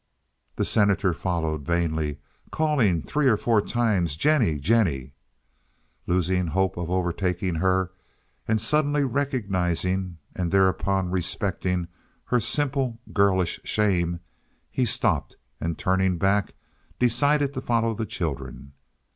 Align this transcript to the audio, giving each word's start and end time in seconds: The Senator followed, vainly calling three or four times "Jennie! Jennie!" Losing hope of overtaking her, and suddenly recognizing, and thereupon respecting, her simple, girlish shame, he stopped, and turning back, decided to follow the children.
The 0.55 0.65
Senator 0.65 1.13
followed, 1.13 1.61
vainly 1.61 2.17
calling 2.49 3.03
three 3.03 3.27
or 3.27 3.37
four 3.37 3.61
times 3.61 4.15
"Jennie! 4.15 4.57
Jennie!" 4.57 5.13
Losing 6.07 6.47
hope 6.47 6.75
of 6.75 6.89
overtaking 6.89 7.53
her, 7.53 7.91
and 8.47 8.59
suddenly 8.59 9.03
recognizing, 9.03 10.17
and 10.35 10.51
thereupon 10.51 11.11
respecting, 11.11 11.87
her 12.25 12.39
simple, 12.39 12.99
girlish 13.13 13.59
shame, 13.63 14.21
he 14.71 14.85
stopped, 14.85 15.37
and 15.59 15.77
turning 15.77 16.17
back, 16.17 16.55
decided 16.97 17.53
to 17.53 17.61
follow 17.61 17.93
the 17.93 18.07
children. 18.07 18.73